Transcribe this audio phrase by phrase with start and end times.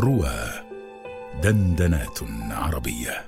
[0.00, 0.50] روى
[1.42, 2.18] دندنات
[2.50, 3.24] عربية.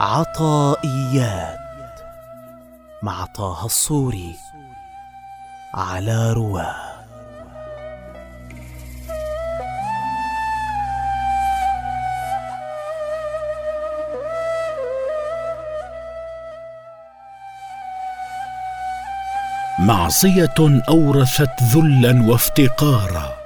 [0.00, 1.58] عطائيات
[3.02, 4.36] مع طه الصوري
[5.74, 6.91] على رواه.
[19.78, 23.36] معصية أورثت ذلا وافتقارا.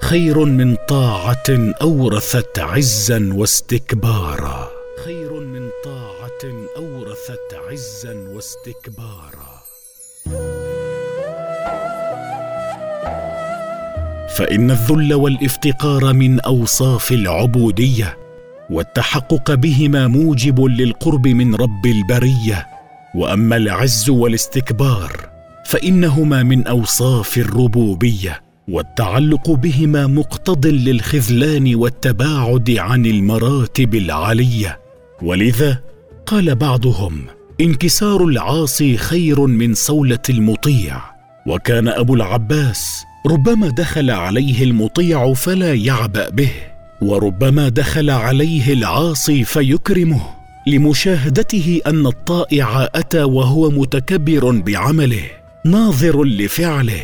[0.00, 4.68] خير من طاعة أورثت عزا واستكبارا.
[5.04, 9.54] خير من طاعة أورثت عزا واستكبارا.
[14.36, 18.18] فإن الذل والإفتقار من أوصاف العبودية
[18.70, 22.66] والتحقق بهما موجب للقرب من رب البرية.
[23.14, 25.33] وأما العز والاستكبار
[25.64, 34.80] فإنهما من أوصاف الربوبية والتعلق بهما مقتض للخذلان والتباعد عن المراتب العالية.
[35.22, 35.78] ولذا
[36.26, 37.24] قال بعضهم
[37.60, 41.00] انكسار العاصي خير من صولة المطيع.
[41.46, 46.50] وكان أبو العباس ربما دخل عليه المطيع فلا يعبأ به
[47.02, 50.20] وربما دخل عليه العاصي فيكرمه
[50.66, 55.43] لمشاهدته أن الطائع أتى وهو متكبر بعمله.
[55.66, 57.02] ناظر لفعله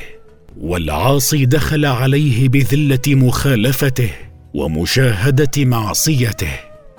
[0.61, 4.11] والعاصي دخل عليه بذلة مخالفته
[4.55, 6.53] ومشاهدة معصيته.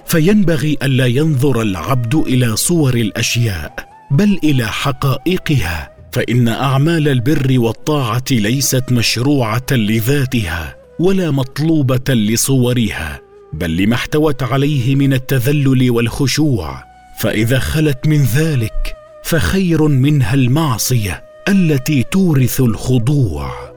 [0.05, 8.91] فينبغي ألا ينظر العبد إلى صور الأشياء بل إلى حقائقها فإن أعمال البر والطاعة ليست
[8.91, 13.19] مشروعة لذاتها ولا مطلوبة لصورها
[13.53, 16.83] بل لما احتوت عليه من التذلل والخشوع.
[17.19, 21.30] فإذا خلت من ذلك فخير منها المعصية.
[21.47, 23.70] التي تورث الخضوع.